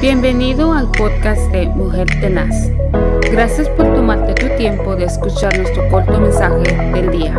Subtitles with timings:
[0.00, 2.70] Bienvenido al podcast de Mujer Tenaz.
[3.32, 7.34] Gracias por tomarte tu tiempo de escuchar nuestro corto mensaje del día.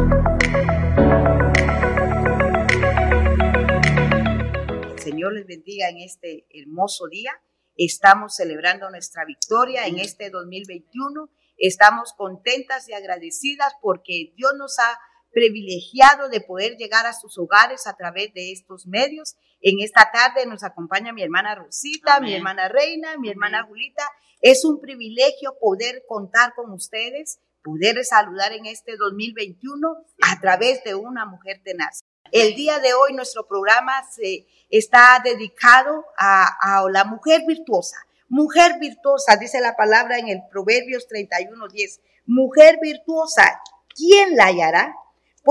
[4.91, 7.31] El Señor les bendiga en este hermoso día.
[7.77, 11.29] Estamos celebrando nuestra victoria en este 2021.
[11.57, 14.99] Estamos contentas y agradecidas porque Dios nos ha
[15.31, 19.35] privilegiado de poder llegar a sus hogares a través de estos medios.
[19.61, 24.03] En esta tarde nos acompaña mi hermana Rosita, mi hermana Reina, mi hermana Julita.
[24.41, 30.95] Es un privilegio poder contar con ustedes, poder saludar en este 2021 a través de
[30.95, 32.01] una mujer tenaz.
[32.31, 37.97] El día de hoy nuestro programa se está dedicado a, a la mujer virtuosa.
[38.29, 41.99] Mujer virtuosa, dice la palabra en el Proverbios 31:10.
[42.27, 43.59] Mujer virtuosa,
[43.95, 44.95] ¿quién la hallará?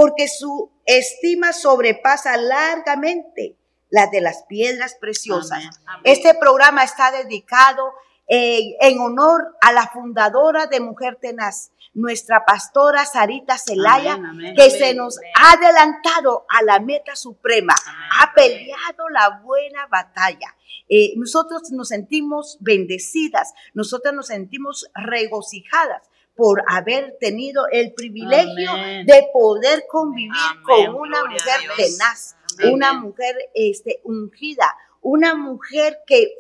[0.01, 3.57] Porque su estima sobrepasa largamente
[3.91, 5.65] la de las piedras preciosas.
[6.05, 7.95] Este programa está dedicado
[8.29, 14.21] eh, en honor a la fundadora de Mujer Tenaz, nuestra pastora Sarita Celaya,
[14.55, 17.75] que se nos ha adelantado a la meta suprema,
[18.21, 20.55] ha peleado la buena batalla.
[20.89, 28.71] Eh, nosotros nos sentimos bendecidas, nosotros nos sentimos regocijadas por haber tenido el privilegio
[29.05, 30.31] de poder convivir
[30.63, 32.37] con una mujer tenaz,
[32.73, 34.73] una mujer este, ungida,
[35.03, 36.37] una mujer que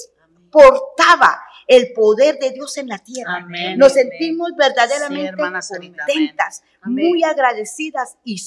[0.52, 3.46] portaba el poder de Dios en la tierra.
[3.76, 8.38] Nos sentimos verdaderamente contentas, muy agradecidas y,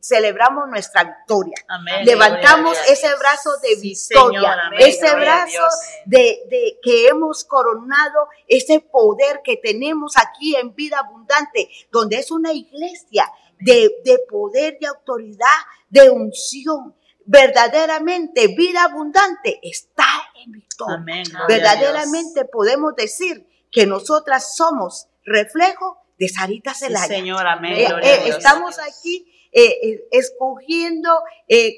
[0.00, 1.56] celebramos nuestra victoria.
[2.04, 5.62] Levantamos ese brazo de victoria, ese brazo
[6.04, 12.52] de, que hemos coronado, ese poder que tenemos aquí en vida abundante, donde es una
[12.52, 13.24] iglesia
[13.58, 15.48] de, de poder, de autoridad,
[15.88, 16.94] de unción.
[17.24, 20.09] Verdaderamente vida abundante está
[20.42, 21.04] en victoria.
[21.48, 27.06] verdaderamente podemos decir que nosotras somos reflejo de Sarita Celaya.
[27.06, 27.74] señor, amén.
[27.74, 31.10] Eh, eh, estamos aquí eh, escogiendo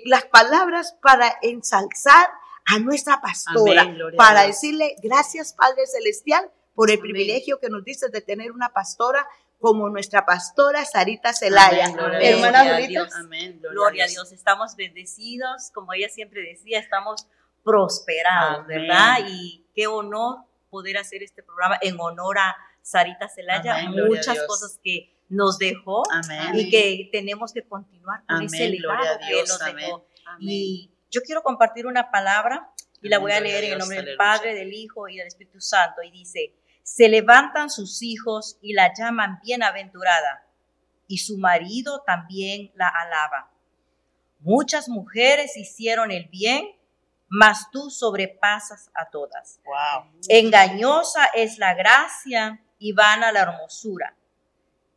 [0.04, 2.28] las palabras para ensalzar
[2.66, 8.20] a nuestra pastora, para decirle gracias Padre Celestial por el privilegio que nos dices de
[8.20, 9.26] tener una pastora
[9.62, 11.86] como nuestra pastora Sarita Celaya.
[12.20, 12.62] Hermana.
[13.14, 13.60] Amén.
[13.62, 14.32] Gloria, a Dios.
[14.32, 17.28] Estamos bendecidos, como ella siempre decía, estamos
[17.64, 19.18] prosperados, ¿verdad?
[19.28, 20.38] Y qué honor
[20.70, 23.88] poder hacer este programa en honor a Sarita Celaya.
[23.90, 26.02] Muchas cosas que nos dejó
[26.54, 30.06] y que tenemos que continuar con ese legado que nos dejó.
[30.40, 34.16] Y yo quiero compartir una palabra y la voy a leer en el nombre del
[34.16, 36.02] Padre, del Hijo y del Espíritu Santo.
[36.02, 40.46] Y dice, se levantan sus hijos y la llaman bienaventurada,
[41.06, 43.50] y su marido también la alaba.
[44.40, 46.68] Muchas mujeres hicieron el bien,
[47.34, 49.58] mas tú sobrepasas a todas.
[50.28, 54.14] Engañosa es la gracia y vana la hermosura.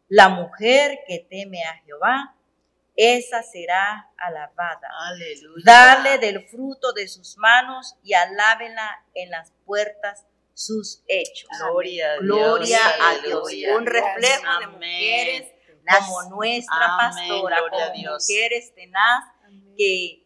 [0.09, 2.35] La mujer que teme a Jehová,
[2.97, 4.90] esa será alabada.
[5.63, 11.50] Dale del fruto de sus manos y alábela en las puertas sus hechos.
[11.57, 12.25] Gloria a Dios.
[12.25, 13.50] Gloria a Dios.
[13.78, 15.53] Un reflejo de mujeres
[15.90, 19.23] como nuestra pastora, como mujeres tenaz
[19.78, 20.25] que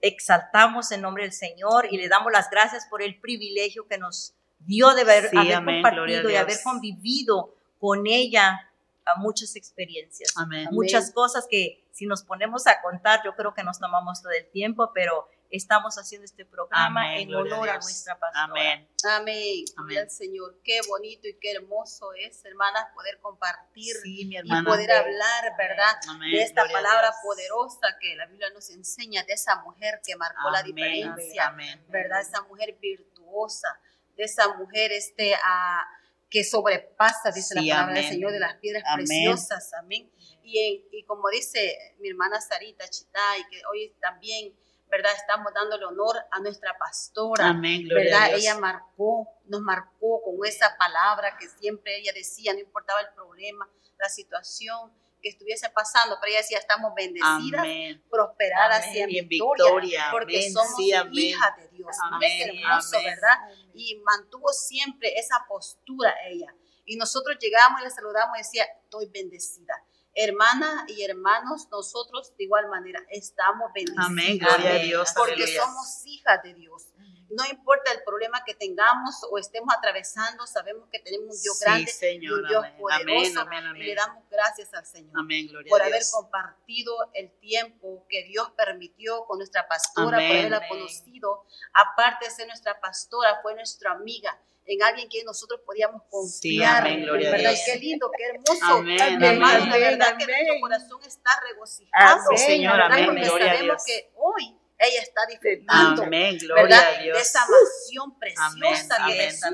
[0.00, 4.34] exaltamos en nombre del Señor y le damos las gracias por el privilegio que nos
[4.58, 8.70] dio de haber, compartido y haber convivido con ella
[9.06, 10.34] a muchas experiencias,
[10.70, 14.48] muchas cosas que si nos ponemos a contar, yo creo que nos tomamos todo el
[14.50, 18.44] tiempo, pero estamos haciendo este programa en honor a, nuestra pastora.
[18.44, 18.88] Amén.
[19.04, 19.64] Amén.
[19.76, 20.10] Amén.
[20.10, 20.60] Señor.
[20.62, 25.96] Qué bonito y qué hermoso es, hermanas, poder compartir y poder hablar, ¿verdad?
[26.30, 30.62] De esta palabra poderosa que la Biblia nos enseña, de esa mujer que marcó la
[30.62, 31.54] diferencia,
[31.88, 32.20] ¿verdad?
[32.20, 33.80] Esa mujer virtuosa,
[34.16, 35.86] de esa mujer este, a,
[36.28, 39.72] que sobrepasa, dice la palabra del Señor, de las piedras preciosas.
[39.74, 40.10] Amén.
[40.42, 44.52] Y, y como dice mi hermana Sarita Chitay, que hoy también
[44.90, 45.12] ¿verdad?
[45.16, 48.34] Estamos dándole honor a nuestra pastora, Amén, ¿verdad?
[48.34, 53.68] Ella marcó, nos marcó con esa palabra que siempre ella decía, no importaba el problema,
[53.98, 54.92] la situación
[55.22, 57.64] que estuviese pasando, pero ella decía, estamos bendecidas,
[58.10, 61.96] prosperadas y en victoria, porque somos hijas de Dios.
[62.10, 62.48] Amén.
[62.48, 63.36] hermoso, ¿verdad?
[63.74, 66.54] Y mantuvo siempre esa postura ella.
[66.86, 69.84] Y nosotros llegamos y le saludamos y decía, estoy bendecida
[70.22, 74.06] Hermanas y hermanos, nosotros de igual manera estamos bendecidos.
[74.06, 75.12] Amén, gloria a Dios.
[75.16, 76.86] Porque somos hijas de Dios.
[77.30, 81.92] No importa el problema que tengamos o estemos atravesando, sabemos que tenemos un Dios grande
[82.20, 83.46] y un Dios poderoso.
[83.76, 85.26] y le damos gracias al Señor
[85.68, 91.44] por haber compartido el tiempo que Dios permitió con nuestra pastora, por haberla conocido.
[91.72, 96.86] Aparte de ser nuestra pastora, fue nuestra amiga en alguien que nosotros podíamos confiar.
[96.86, 97.54] Sí, ¿verdad?
[97.64, 98.64] Qué lindo, qué hermoso.
[98.64, 102.20] Amén, la verdad que nuestro corazón está regocijado.
[102.26, 107.14] Amén, Señor, amén, Porque sabemos que hoy ella está disfrutando amén, gloria A Dios.
[107.14, 109.50] de esa mansión preciosa que Jesús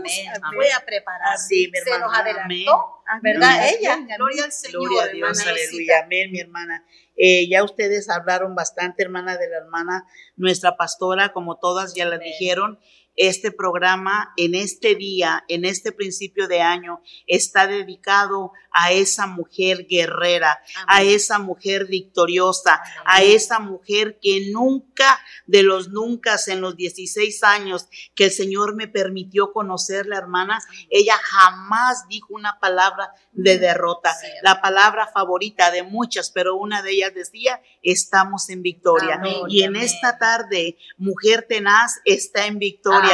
[0.55, 1.37] fue a preparar.
[1.37, 3.69] Sí, Se nos adelantó, ¿verdad?
[3.69, 4.82] Ella, gloria al Señor.
[4.82, 6.87] Gloria a Dios, aleluya, amén, mi hermana.
[7.17, 10.06] Eh, ya ustedes hablaron bastante, hermana, de la hermana,
[10.37, 12.78] nuestra pastora, como todas ya la dijeron
[13.17, 19.87] este programa en este día, en este principio de año, está dedicado a esa mujer
[19.89, 26.77] guerrera, a esa mujer victoriosa, a esa mujer que nunca de los nunca en los
[26.77, 30.59] 16 años que el Señor me permitió conocer la hermana,
[30.91, 34.15] ella jamás dijo una palabra de derrota.
[34.43, 39.21] La palabra favorita de muchas, pero una de ellas decía, estamos en victoria.
[39.49, 43.06] y en esta tarde, mujer tenaz está en victoria.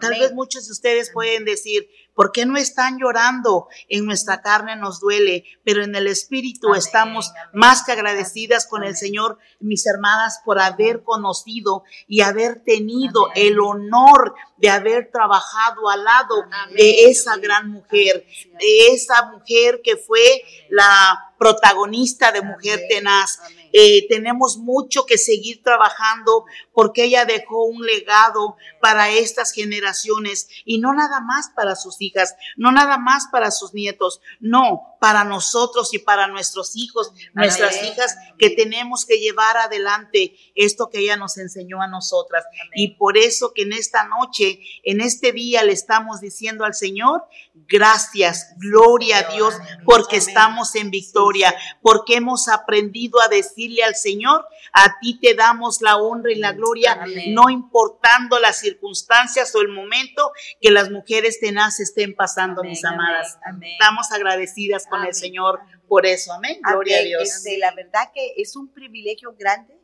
[0.00, 1.88] Tal vez muchos de ustedes pueden decir,
[2.20, 3.68] ¿Por qué no están llorando?
[3.88, 8.94] En nuestra carne nos duele, pero en el espíritu estamos más que agradecidas con el
[8.94, 16.04] Señor, mis hermanas, por haber conocido y haber tenido el honor de haber trabajado al
[16.04, 16.44] lado
[16.76, 18.26] de esa gran mujer,
[18.58, 23.40] de esa mujer que fue la protagonista de Mujer Tenaz.
[23.72, 30.78] Eh, tenemos mucho que seguir trabajando porque ella dejó un legado para estas generaciones y
[30.78, 35.94] no nada más para sus hijas, no nada más para sus nietos, no, para nosotros
[35.94, 41.38] y para nuestros hijos, nuestras hijas, que tenemos que llevar adelante esto que ella nos
[41.38, 42.44] enseñó a nosotras.
[42.74, 47.24] Y por eso que en esta noche, en este día le estamos diciendo al Señor,
[47.66, 53.28] gracias, gloria a Dios, porque estamos en victoria, porque hemos aprendido a
[53.60, 56.98] decirle al Señor, a ti te damos la honra y la gloria,
[57.28, 63.38] no importando las circunstancias o el momento que las mujeres tenaz estén pasando, mis amadas.
[63.62, 66.32] Estamos agradecidas con el Señor por eso.
[66.32, 66.58] Amén.
[66.62, 67.22] Gloria a Dios.
[67.22, 69.78] Este, la verdad que es un privilegio grande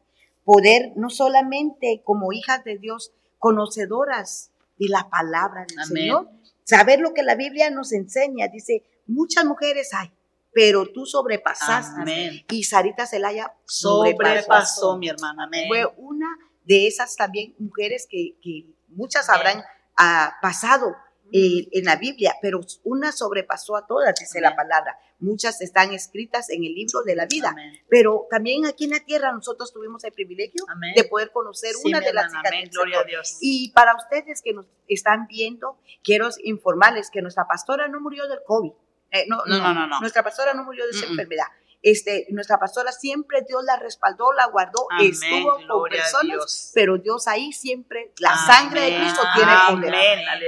[0.44, 6.31] poder, no solamente como hijas de Dios, conocedoras de la palabra del Señor,
[6.64, 8.49] saber lo que la Biblia nos enseña.
[8.49, 10.11] Dice, muchas mujeres hay,
[10.56, 12.47] pero tú sobrepasaste.
[12.50, 15.44] Y Sarita Celaya sobrepasó, mi hermana.
[15.44, 15.69] Amén.
[15.69, 16.26] Fue una
[16.64, 19.62] de esas también mujeres que, muchas habrán
[19.99, 20.97] ah, pasado
[21.31, 24.99] eh, en la Biblia, pero una sobrepasó a todas, dice la palabra.
[25.19, 27.55] Muchas están escritas en el libro de la vida,
[27.91, 30.64] pero también aquí en la tierra nosotros tuvimos el privilegio
[30.94, 33.06] de poder conocer una de las hijas del Señor.
[33.43, 38.41] Y para ustedes que nos están viendo, quiero informarles que nuestra pastora no murió del
[38.47, 38.73] COVID.
[39.16, 41.46] Eh, no, no, no, no, Nuestra pastora no murió de esa enfermedad.
[41.82, 47.52] Este, nuestra pastora siempre Dios la respaldó, la guardó, estuvo con personas, pero Dios ahí
[47.52, 49.94] siempre, la sangre de Cristo tiene poder.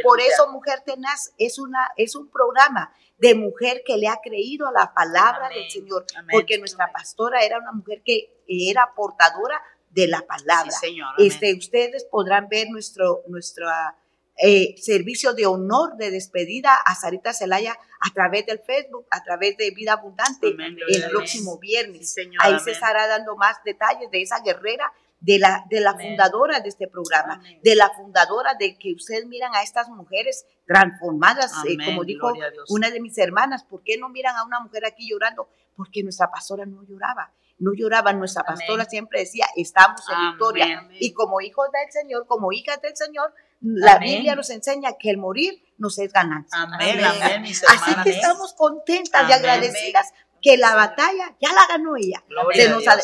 [0.03, 4.67] Por eso Mujer Tenaz es, una, es un programa de mujer que le ha creído
[4.67, 10.09] a la palabra del Señor, porque nuestra pastora era una mujer que era portadora de
[10.09, 10.73] la palabra.
[11.19, 13.97] este, ustedes podrán ver nuestro, nuestra
[14.41, 19.57] eh, servicio de honor de despedida a Sarita Celaya a través del Facebook, a través
[19.57, 20.55] de Vida Abundante
[20.89, 22.15] el próximo viernes.
[22.41, 26.69] Ahí se estará dando más detalles de esa guerrera de la, de la fundadora de
[26.69, 32.05] este programa, de la fundadora de que ustedes miran a estas mujeres transformadas, eh, como
[32.05, 32.33] dijo
[32.69, 35.49] una de mis hermanas, ¿por qué no miran a una mujer aquí llorando?
[35.77, 40.89] Porque nuestra pastora no lloraba, no lloraba, nuestra pastora siempre decía, estamos en victoria.
[41.01, 45.19] Y como hijos del Señor, como hijas del Señor, la Biblia nos enseña que el
[45.19, 46.63] morir nos es ganancia.
[46.63, 52.23] Amén, amén, Así que estamos contentas y agradecidas que la batalla ya la ganó ella.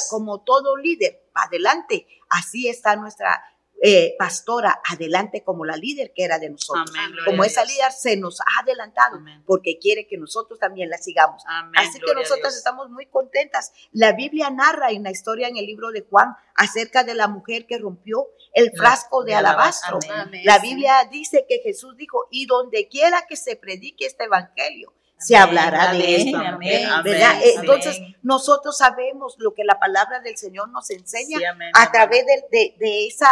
[0.09, 2.07] como todo líder, adelante.
[2.31, 3.43] Así está nuestra
[3.87, 6.91] eh, pastora adelante como la líder que era de nosotros.
[7.27, 11.45] como esa líder se nos ha adelantado porque quiere que nosotros también la sigamos.
[11.77, 13.75] Así que nosotros estamos muy contentas.
[13.93, 17.67] La Biblia narra en la historia en el libro de Juan acerca de la mujer
[17.67, 19.99] que rompió el frasco de, alabastro.
[20.45, 25.37] La Biblia dice que Jesús dijo, y donde quiera que se predique este evangelio, se
[25.37, 26.39] hablará de esto.
[27.03, 27.37] ¿verdad?
[27.43, 31.39] Entonces, nosotros sabemos lo que la palabra del Señor nos enseña
[31.75, 33.29] a través de, de, esa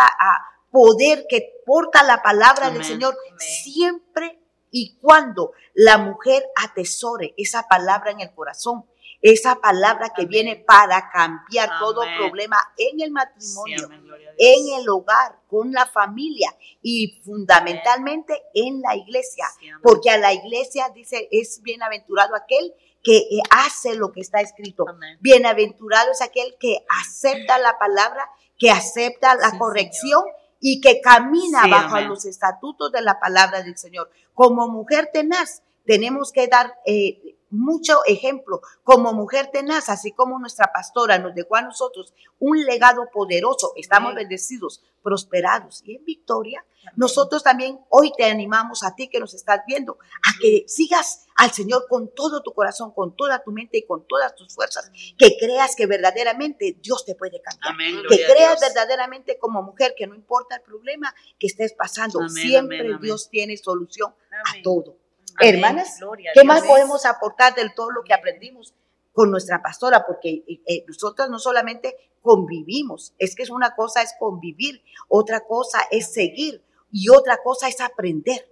[0.70, 8.10] poder que porta la palabra del Señor siempre y cuando la mujer atesore esa palabra
[8.10, 8.86] en el corazón
[9.22, 13.88] esa palabra que viene para cambiar todo problema en el matrimonio,
[14.36, 16.52] en el hogar, con la familia
[16.82, 19.46] y fundamentalmente en la iglesia,
[19.82, 24.86] porque a la iglesia dice es bienaventurado aquel que hace lo que está escrito.
[25.20, 30.22] Bienaventurado es aquel que acepta la palabra, que acepta la corrección
[30.60, 34.10] y que camina bajo los estatutos de la palabra del Señor.
[34.34, 40.72] Como mujer tenaz, tenemos que dar eh, mucho ejemplo como mujer tenaz, así como nuestra
[40.72, 43.72] pastora nos dejó a nosotros un legado poderoso.
[43.76, 46.64] Estamos bendecidos, prosperados y en victoria.
[46.96, 51.52] Nosotros también hoy te animamos a ti que nos estás viendo a que sigas al
[51.52, 54.90] Señor con todo tu corazón, con toda tu mente y con todas tus fuerzas.
[55.16, 57.76] Que creas que verdaderamente Dios te puede cambiar.
[58.08, 63.28] que creas verdaderamente como mujer que no importa el problema que estés pasando, siempre Dios
[63.30, 64.96] tiene solución a todo.
[65.40, 65.98] Hermanas,
[66.34, 68.74] ¿qué más podemos aportar de todo lo que aprendimos
[69.12, 70.04] con nuestra pastora?
[70.06, 75.40] Porque eh, eh, nosotros no solamente convivimos, es que es una cosa es convivir, otra
[75.40, 78.48] cosa es seguir y otra cosa es aprender.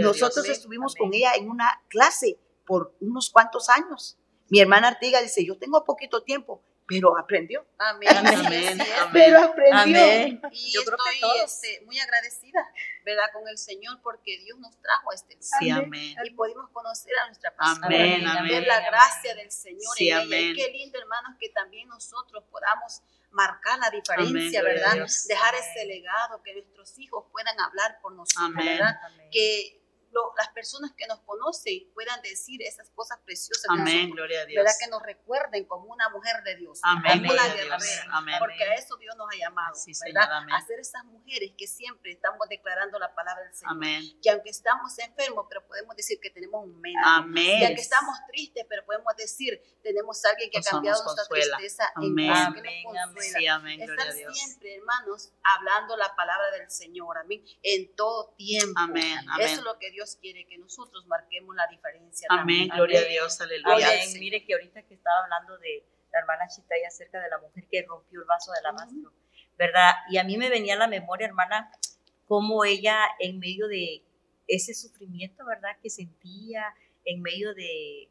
[0.00, 4.18] Nosotros estuvimos con ella en una clase por unos cuantos años.
[4.48, 7.66] Mi hermana Artiga dice, yo tengo poquito tiempo, pero aprendió.
[7.78, 8.08] Amén.
[8.08, 8.78] Amén.
[9.12, 10.50] Pero aprendió.
[10.52, 12.66] Y yo estoy este, muy agradecida,
[13.04, 13.24] ¿verdad?
[13.32, 15.60] Con el Señor porque Dios nos trajo a este lugar.
[15.60, 16.16] Sí, amén.
[16.24, 17.86] Y pudimos conocer a nuestra pastora.
[17.86, 18.48] Amén, amén.
[18.48, 20.38] Ver la gracia del Señor sí, en ella.
[20.38, 25.06] Y qué lindo, hermanos, que también nosotros podamos marcar la diferencia, ¿verdad?
[25.26, 28.94] Dejar ese legado, que nuestros hijos puedan hablar por nosotros, ¿verdad?
[29.30, 29.83] Que
[30.36, 33.66] las personas que nos conocen puedan decir esas cosas preciosas.
[33.68, 34.62] Amén, gloria a Dios.
[34.62, 34.76] ¿Verdad?
[34.78, 36.80] Que nos recuerden como una mujer de Dios.
[36.82, 37.18] Amén.
[37.18, 37.78] Como una guerrera.
[38.12, 38.36] Amén.
[38.38, 39.74] Porque a eso Dios nos ha llamado.
[39.74, 40.44] Sí, ¿verdad?
[40.50, 43.72] a ser esas mujeres que siempre estamos declarando la palabra del Señor.
[43.72, 44.02] Amén.
[44.22, 47.00] Que aunque estamos enfermos, pero podemos decir que tenemos un médico.
[47.04, 47.58] Amén.
[47.60, 51.92] Que aunque estamos tristes, pero podemos decir, tenemos a alguien que ha cambiado nuestra tristeza
[51.94, 52.30] amén.
[52.30, 52.84] en Amén.
[53.20, 53.80] Sí, amén.
[53.80, 57.18] Estar siempre, hermanos, hablando la palabra del Señor.
[57.18, 57.44] Amén.
[57.62, 58.72] En todo tiempo.
[58.76, 59.18] Amén.
[59.40, 62.28] Eso es lo que Dios quiere que nosotros marquemos la diferencia.
[62.30, 63.88] Amén, gloria a Dios, aleluya.
[64.18, 67.82] Mire que ahorita que estaba hablando de la hermana Chitaya acerca de la mujer que
[67.82, 69.12] rompió el vaso del alabastro,
[69.58, 69.92] ¿verdad?
[70.10, 71.70] Y a mí me venía a la memoria, hermana,
[72.26, 74.04] cómo ella en medio de
[74.46, 75.76] ese sufrimiento, ¿verdad?
[75.82, 78.08] Que sentía, en medio de,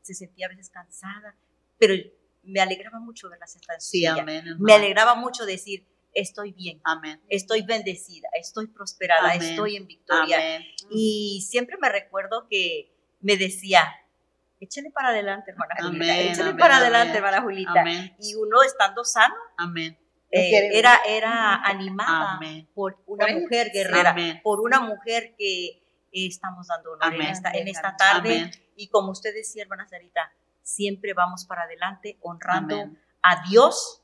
[0.00, 1.36] se sentía a veces cansada,
[1.78, 1.94] pero
[2.42, 3.80] me alegraba mucho verla sentada.
[3.80, 4.44] Sí, amén.
[4.58, 7.20] Me alegraba mucho decir, estoy bien, Amén.
[7.28, 10.60] estoy bendecida, estoy prosperada, estoy en victoria.
[10.90, 13.92] Y siempre me recuerdo que me decía,
[14.60, 17.84] échale para adelante, hermana Julita, échale para adelante, hermana Julita.
[18.20, 19.98] Y uno estando sano, Amén.
[20.34, 22.40] Eh, era, era animada
[22.74, 27.96] por una mujer guerrera, por una mujer que estamos dando honor en esta, en esta
[27.96, 28.50] tarde.
[28.76, 32.90] Y como usted decía, hermana Sarita, siempre vamos para adelante honrando
[33.22, 34.02] a Dios,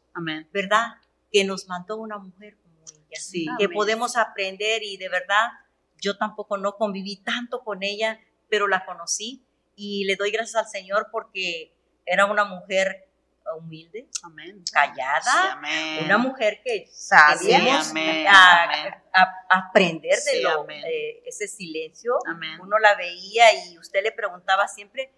[0.53, 0.97] ¿verdad?
[1.31, 5.49] Que nos mandó una mujer como ella, sí, que podemos aprender y de verdad
[6.01, 9.45] yo tampoco no conviví tanto con ella, pero la conocí
[9.75, 11.75] y le doy gracias al Señor porque
[12.07, 13.09] era una mujer
[13.57, 14.09] humilde,
[14.73, 15.59] callada,
[16.05, 17.81] una mujer que sabía
[19.49, 20.67] aprender de lo,
[21.25, 22.19] ese silencio.
[22.61, 25.13] Uno la veía y usted le preguntaba siempre,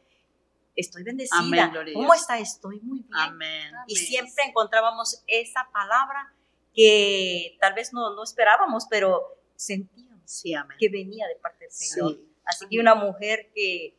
[0.80, 1.72] estoy bendecida.
[1.94, 2.38] ¿Cómo está?
[2.38, 3.74] Estoy muy bien.
[3.86, 6.34] Y siempre encontrábamos esa palabra
[6.74, 9.22] que tal vez no, no esperábamos, pero
[9.56, 10.42] sentíamos
[10.78, 12.18] que venía de parte del Señor.
[12.44, 13.96] Así que una mujer que,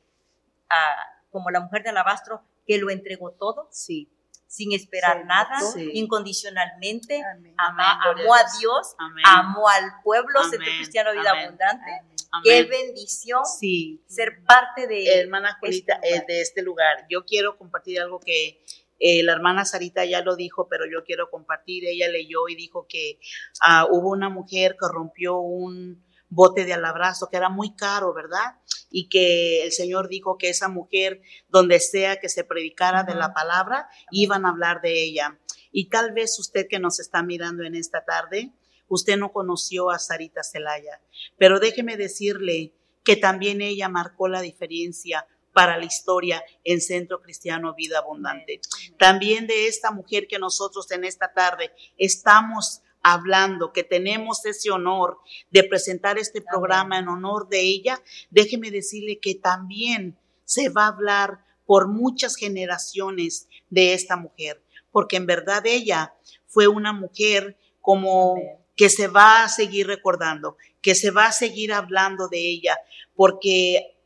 [0.70, 3.68] ah, como la mujer de Alabastro, que lo entregó todo.
[3.72, 4.10] Sí.
[4.48, 5.58] sin esperar nada,
[5.94, 7.24] incondicionalmente,
[7.58, 12.04] amó a Dios, amó al pueblo, Centro Cristiano Vida Abundante,
[12.44, 14.04] Qué bendición sí.
[14.08, 17.06] ser parte de hermana Julita este de este lugar.
[17.10, 18.62] Yo quiero compartir algo que
[19.00, 21.86] eh, la hermana Sarita ya lo dijo, pero yo quiero compartir.
[21.86, 23.20] Ella leyó y dijo que
[23.62, 28.56] ah, hubo una mujer que rompió un bote de alabrazo que era muy caro, ¿verdad?
[28.90, 33.34] Y que el Señor dijo que esa mujer, donde sea que se predicara de la
[33.34, 35.40] palabra, iban a hablar de ella.
[35.72, 38.54] Y tal vez usted que nos está mirando en esta tarde,
[38.92, 41.02] usted no conoció a Sarita Celaya,
[41.38, 47.74] pero déjeme decirle que también ella marcó la diferencia para la historia en Centro Cristiano
[47.74, 48.62] Vida Abundante.
[48.98, 55.20] También de esta mujer que nosotros en esta tarde estamos hablando, que tenemos ese honor
[55.50, 60.90] de presentar este programa en honor de ella, déjeme decirle que también se va a
[60.90, 66.14] hablar por muchas generaciones de esta mujer, porque en verdad ella
[66.46, 71.74] fue una mujer como que se va a seguir recordando, que se va a seguir
[71.74, 72.78] hablando de ella,
[73.16, 73.98] porque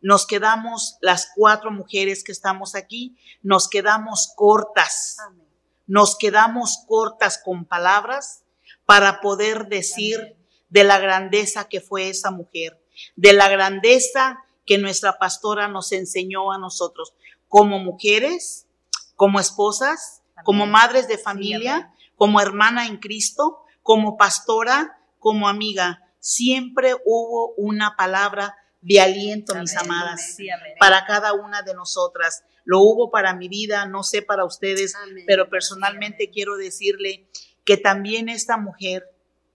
[0.00, 5.16] nos quedamos, las cuatro mujeres que estamos aquí, nos quedamos cortas.
[5.86, 8.44] Nos quedamos cortas con palabras
[8.84, 10.36] para poder decir
[10.68, 12.80] de la grandeza que fue esa mujer,
[13.16, 17.14] de la grandeza que nuestra pastora nos enseñó a nosotros
[17.48, 18.66] como mujeres,
[19.16, 26.02] como esposas, como madres de familia, como hermana en Cristo, como pastora, como amiga.
[26.18, 30.36] Siempre hubo una palabra de aliento, mis amadas,
[30.78, 32.44] para cada una de nosotras.
[32.66, 34.92] Lo hubo para mi vida, no sé para ustedes,
[35.26, 37.30] pero personalmente quiero decirle
[37.64, 39.10] que también esta mujer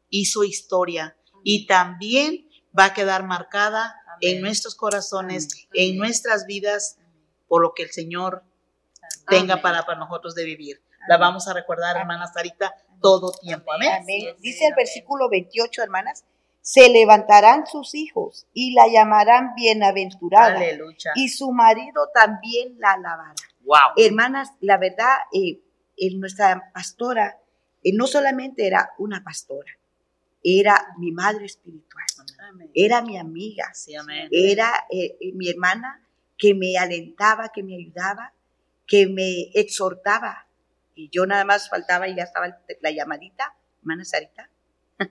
[0.09, 6.97] hizo historia y también va a quedar marcada en nuestros corazones, en nuestras vidas,
[7.47, 8.41] por lo que el Señor
[9.27, 10.81] tenga para, para nosotros de vivir.
[11.07, 13.71] La vamos a recordar, hermana Sarita, todo tiempo.
[13.73, 14.03] Amén.
[14.39, 16.23] Dice el versículo 28, hermanas,
[16.61, 20.61] se levantarán sus hijos y la llamarán bienaventurada.
[21.15, 23.33] Y su marido también la alabará.
[23.97, 25.59] Hermanas, la verdad, eh,
[26.15, 27.37] nuestra pastora
[27.83, 29.71] eh, no solamente era una pastora,
[30.43, 32.05] era mi madre espiritual,
[32.73, 33.71] era mi amiga,
[34.31, 36.01] era eh, mi hermana
[36.37, 38.33] que me alentaba, que me ayudaba,
[38.87, 40.47] que me exhortaba.
[40.95, 44.49] Y yo nada más faltaba y ya estaba la llamadita, hermana Sarita,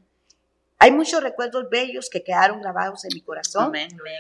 [0.79, 3.73] hay muchos recuerdos bellos que quedaron grabados en mi corazón.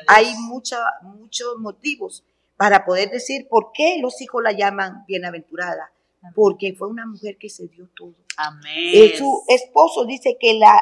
[0.09, 2.25] Hay muchos motivos
[2.57, 5.92] para poder decir por qué los hijos la llaman bienaventurada.
[6.37, 8.14] Porque fue una mujer que se dio todo.
[8.37, 8.92] Amén.
[8.95, 10.81] Eh, su esposo dice que la,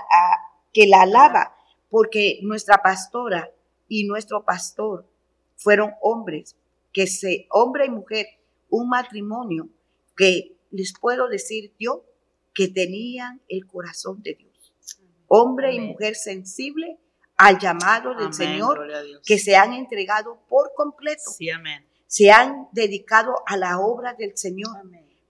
[0.71, 1.57] que la alaba
[1.91, 3.51] porque nuestra pastora
[3.89, 5.07] y nuestro pastor
[5.57, 6.57] fueron hombres,
[6.93, 8.27] que se, hombre y mujer,
[8.71, 9.69] un matrimonio
[10.17, 12.05] que les puedo decir yo
[12.55, 14.51] que tenían el corazón de Dios
[15.33, 16.99] hombre y mujer sensible
[17.37, 18.81] al llamado del Señor,
[19.25, 21.31] que se han entregado por completo.
[22.07, 24.77] Se han dedicado a la obra del Señor.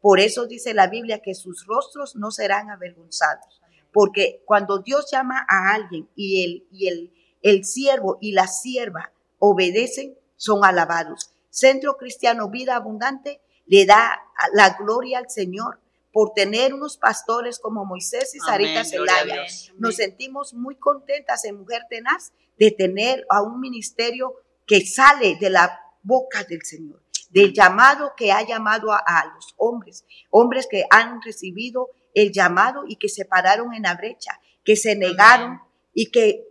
[0.01, 3.61] Por eso dice la Biblia que sus rostros no serán avergonzados.
[3.93, 9.13] Porque cuando Dios llama a alguien y el, y el, el siervo y la sierva
[9.39, 11.31] obedecen, son alabados.
[11.51, 14.21] Centro Cristiano Vida Abundante le da
[14.53, 15.81] la gloria al Señor
[16.13, 19.45] por tener unos pastores como Moisés y Sarita Celaya.
[19.79, 24.35] Nos sentimos muy contentas en Mujer Tenaz de tener a un ministerio
[24.67, 30.05] que sale de la boca del Señor, del llamado que ha llamado a, los hombres,
[30.31, 34.97] hombres que han recibido el llamado y que se pararon en la brecha, que se
[34.97, 35.61] negaron
[35.95, 36.45] y que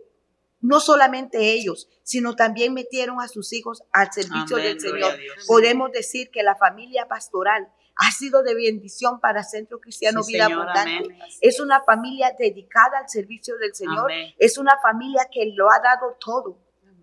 [0.60, 5.18] no solamente ellos, sino también metieron a sus hijos al servicio del Señor.
[5.46, 11.18] Podemos decir que la familia pastoral ha sido de bendición para Centro Cristiano Vida Abundante.
[11.40, 14.10] Es una familia dedicada al servicio del Señor.
[14.38, 16.58] Es una familia que lo ha dado todo,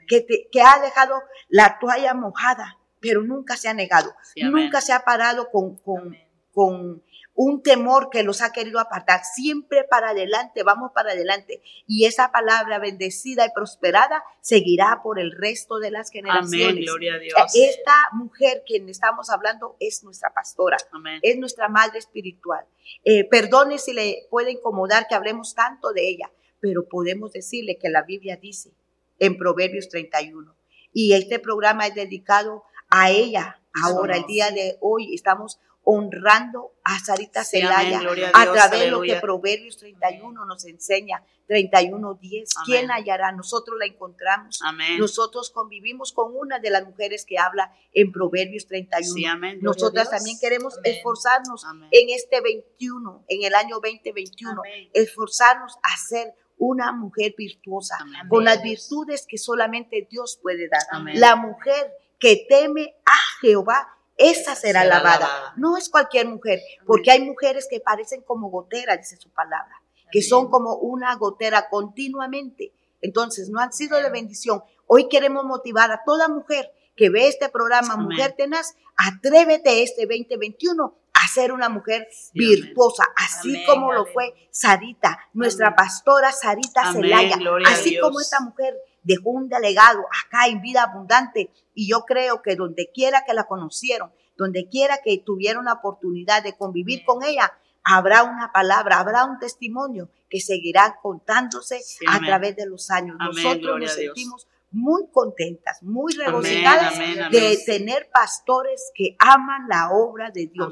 [0.07, 4.15] que, que ha dejado la toalla mojada, pero nunca se ha negado.
[4.35, 6.17] nunca se ha parado con, con,
[6.57, 7.03] con
[7.35, 9.21] un temor que los ha querido apartar.
[9.23, 11.61] Siempre para adelante, vamos para adelante.
[11.85, 16.69] Y esa palabra bendecida y prosperada seguirá por el resto de las generaciones.
[16.69, 17.35] Amén, gloria a Dios.
[17.53, 20.77] Esta mujer que estamos hablando es nuestra pastora,
[21.21, 22.65] es nuestra madre espiritual.
[23.03, 27.89] Eh, perdone si le puede incomodar que hablemos tanto de ella, pero podemos decirle que
[27.89, 28.71] la Biblia dice
[29.19, 30.55] en Proverbios 31.
[30.91, 33.61] Y este programa es dedicado a ella.
[33.83, 35.59] Ahora, el día de hoy, estamos
[35.89, 38.01] honrando a Sarita Celaya
[38.33, 42.49] a, través de lo que Proverbios 31 nos enseña, 31.10.
[42.65, 43.31] ¿Quién hallará?
[43.31, 44.59] Nosotros la encontramos.
[44.99, 49.61] Nosotros convivimos con una de las mujeres que habla en Proverbios 31.
[49.61, 56.91] Nosotras también queremos esforzarnos en este 21, en el año 2021, esforzarnos a ser una
[56.91, 57.95] mujer virtuosa,
[58.27, 60.81] con las virtudes que solamente Dios puede dar.
[61.13, 65.53] La mujer que teme a Jehová esa será, lavada.
[65.57, 70.21] No es cualquier mujer, porque hay mujeres que parecen como goteras, dice su palabra, que
[70.21, 72.73] son como una gotera continuamente.
[73.01, 74.63] Entonces, no han sido de bendición.
[74.87, 80.95] Hoy queremos motivar a toda mujer que ve este programa, Mujer Tenaz, atrévete este 2021
[81.13, 87.99] a ser una mujer virtuosa, así como lo fue Sarita, nuestra pastora Sarita Celaya, así
[87.99, 91.51] como esta mujer dejó un delegado acá en vida abundante.
[91.73, 96.43] Y yo creo que donde quiera que la conocieron, donde quiera que tuvieron la oportunidad
[96.43, 102.55] de convivir con ella, habrá una palabra, habrá un testimonio que seguirá contándose a través
[102.55, 103.17] de los años.
[103.19, 106.97] Nosotros nos sentimos muy contentas, muy regocijadas
[107.31, 110.69] de tener pastores que aman la obra de Dios,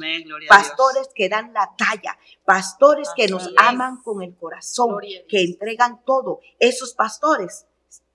[0.49, 4.97] pastores que dan la talla, pastores que nos aman con el corazón,
[5.29, 6.41] que entregan todo.
[6.59, 7.65] Esos pastores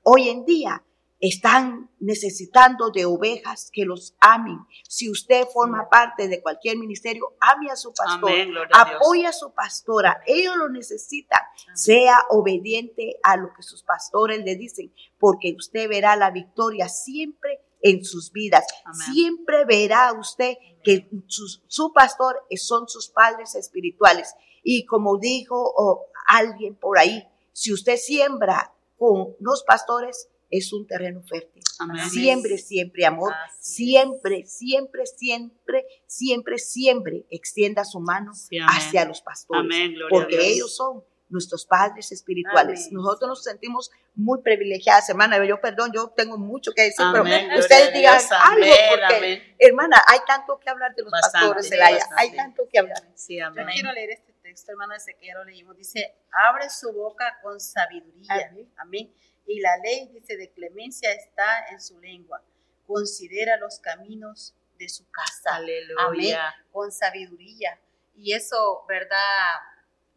[0.02, 0.82] hoy en día
[1.20, 4.58] están necesitando de ovejas que los amen.
[4.88, 8.32] Si usted forma parte de cualquier ministerio, ame a su pastor,
[8.72, 11.42] apoya a, su pastora, ellos lo necesitan.
[11.74, 17.60] Sea obediente a lo que sus pastores le dicen, porque usted verá la victoria siempre
[17.82, 18.64] en sus vidas.
[19.12, 24.34] Siempre verá usted que su, pastor son sus padres espirituales.
[24.62, 31.22] Y como dijo alguien por ahí, si usted siembra con los pastores, es un terreno
[31.22, 31.62] fértil.
[32.10, 33.32] Siempre, siempre, amor.
[33.58, 38.32] siempre, siempre, siempre, siempre, siempre extienda su mano
[38.68, 39.74] hacia los pastores.
[40.10, 42.92] porque ellos son nuestros padres espirituales.
[42.92, 45.42] Nosotros nos sentimos muy privilegiadas, hermana.
[45.46, 47.24] Yo, perdón, yo tengo mucho que decir, pero
[47.58, 52.04] ustedes digan algo, porque, hermana, hay tanto que hablar de los pastores, Elaya.
[52.18, 53.02] Hay tanto que hablar.
[53.16, 55.76] yo quiero leer este texto, hermana, ese que ya lo leímos.
[55.76, 56.14] Dice,
[56.48, 58.52] abre su boca con sabiduría.
[58.76, 59.12] Amén
[59.50, 62.40] y la ley, dice, de clemencia está en su lengua.
[62.86, 65.56] Considera los caminos de su casa.
[65.56, 66.54] Aleluya.
[66.70, 67.78] Con sabiduría.
[68.14, 69.56] Y eso, ¿verdad?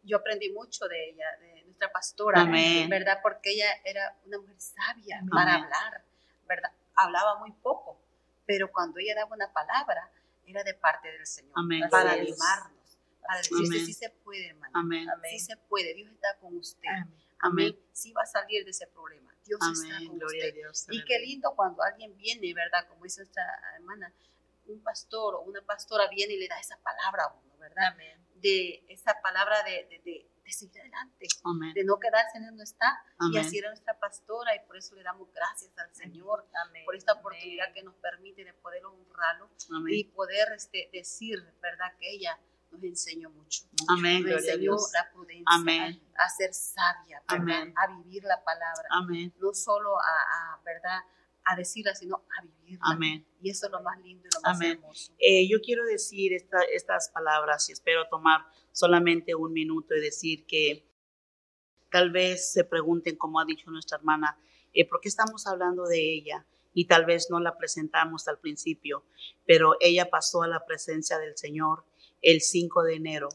[0.04, 2.88] Yo aprendí mucho de ella, de nuestra pastora, Amén.
[2.88, 3.20] ¿verdad?
[3.22, 6.04] Porque ella era una mujer sabia para hablar,
[6.46, 6.70] ¿verdad?
[6.94, 7.98] Hablaba muy poco,
[8.46, 10.10] pero cuando ella daba una palabra,
[10.46, 11.54] era de parte del Señor,
[11.90, 12.73] para animarnos,
[13.26, 15.08] para decirse, sí se puede, hermano, Amén.
[15.30, 16.88] sí se puede, Dios está con usted.
[17.40, 17.78] Amén.
[17.92, 19.34] Sí va a salir de ese problema.
[19.44, 20.92] Dios está con usted.
[20.92, 22.86] y qué lindo cuando alguien viene, ¿verdad?
[22.88, 23.44] Como dice nuestra
[23.76, 24.12] hermana,
[24.66, 27.92] un pastor o una pastora viene y le da esa palabra a uno, ¿verdad?
[27.92, 28.18] Amén.
[28.36, 29.98] De esa palabra de, de,
[30.44, 31.72] de, seguir adelante, Amén.
[31.74, 33.02] de no quedarse en donde está.
[33.32, 36.46] Y así era nuestra pastora y por eso le damos gracias al Señor
[36.84, 39.50] por esta oportunidad que nos permite de poder honrarlo
[39.88, 41.94] y poder este, decir, ¿verdad?
[41.98, 42.38] Que ella
[42.74, 43.64] nos enseñó mucho.
[43.88, 44.22] Amén.
[44.22, 48.88] Nos enseñó la prudencia, a ser sabia, a vivir la palabra.
[48.90, 49.32] Amén.
[49.40, 51.00] No solo a, ¿verdad?
[51.44, 52.84] a decirla, sino a vivirla.
[52.84, 53.26] Amén.
[53.40, 55.12] Y eso es lo más lindo y lo más hermoso.
[55.18, 60.88] Eh, yo quiero decir estas palabras y espero tomar solamente un minuto y decir que
[61.90, 64.38] tal vez se pregunten, como ha dicho nuestra hermana,
[64.72, 66.46] eh, ¿por qué estamos hablando de ella?
[66.72, 69.04] Y tal vez no la presentamos al principio,
[69.46, 71.84] pero ella pasó a la presencia del Señor
[72.24, 73.28] el 5 de enero.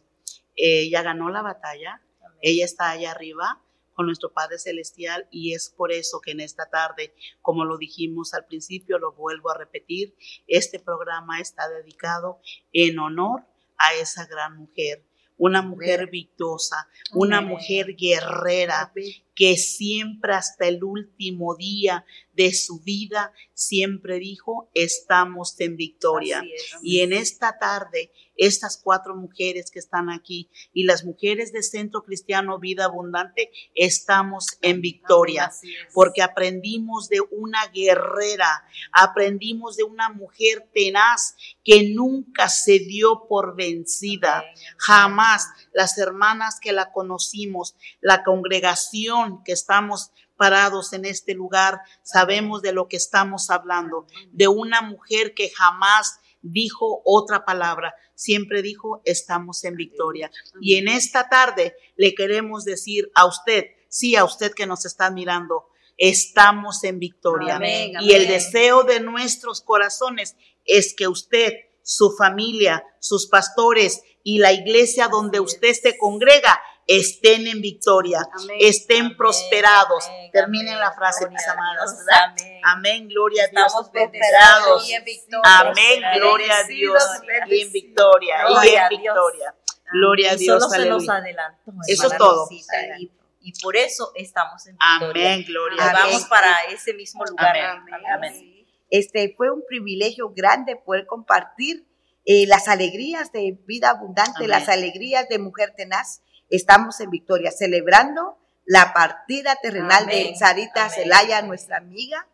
[0.55, 2.01] Ella ganó la batalla,
[2.41, 3.61] ella está allá arriba
[3.93, 8.33] con nuestro Padre Celestial y es por eso que en esta tarde, como lo dijimos
[8.33, 10.15] al principio, lo vuelvo a repetir,
[10.47, 12.39] este programa está dedicado
[12.73, 13.45] en honor
[13.77, 15.03] a esa gran mujer,
[15.37, 18.91] una mujer victoriosa, una mujer guerrera
[19.35, 22.05] que siempre hasta el último día
[22.39, 26.41] de su vida siempre dijo, estamos en victoria.
[26.81, 32.03] y en esta tarde estas cuatro mujeres que están aquí y las mujeres de Centro
[32.03, 35.51] Cristiano Vida Abundante, estamos en victoria,
[35.93, 43.57] porque aprendimos de una guerrera, aprendimos de una mujer tenaz que nunca se dio por
[43.57, 44.45] vencida,
[44.77, 52.61] jamás las hermanas que la conocimos, la congregación que estamos parados en este lugar, sabemos
[52.61, 59.01] de lo que estamos hablando, de una mujer que jamás dijo otra palabra, siempre dijo,
[59.03, 60.31] estamos en victoria.
[60.61, 65.11] Y en esta tarde le queremos decir a usted, sí, a usted que nos está
[65.11, 65.65] mirando,
[65.97, 67.59] estamos en victoria.
[67.99, 74.53] y el deseo de nuestros corazones es que usted, su familia, sus pastores y la
[74.53, 78.19] iglesia donde usted se congrega estén en victoria,
[78.59, 80.09] estén prosperados.
[80.33, 81.91] Terminen la frase, mis amados.
[82.63, 83.07] Amén.
[83.07, 83.67] gloria a Dios.
[83.67, 84.89] Estamos prosperados.
[85.43, 87.03] Amén, gloria a Dios.
[87.47, 89.55] Y en victoria, y en victoria.
[89.91, 90.63] Gloria a Dios.
[90.63, 91.71] Solo se nos adelantó.
[91.87, 92.47] Eso es todo.
[93.41, 95.33] Y, por eso estamos en victoria.
[95.33, 96.03] Amén, gloria a Dios.
[96.03, 97.55] Vamos para ese mismo lugar.
[98.15, 98.65] Amén.
[98.89, 101.85] Este fue un privilegio grande poder compartir
[102.25, 108.37] eh, las alegrías de vida abundante, las alegrías de mujer tenaz estamos en victoria, celebrando
[108.65, 112.27] la partida terrenal de Sarita Celaya, nuestra amiga,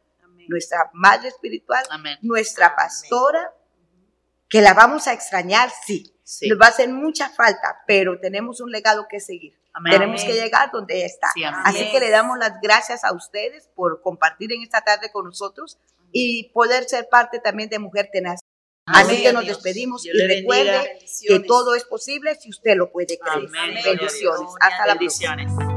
[0.47, 1.83] nuestra madre espiritual,
[2.21, 3.53] nuestra pastora,
[4.49, 6.11] que la vamos a extrañar, sí.
[6.49, 9.53] Nos va a hacer mucha falta, pero tenemos un legado que seguir.
[9.89, 11.27] Tenemos que llegar donde ella está.
[11.63, 15.77] Así que le damos las gracias a ustedes por compartir en esta tarde con nosotros
[16.11, 18.39] y poder ser parte también de Mujer Tenaz.
[18.85, 23.49] Así que nos despedimos y recuerde que todo es posible si usted lo puede creer.
[23.83, 24.49] Bendiciones.
[24.59, 25.74] Hasta la próxima.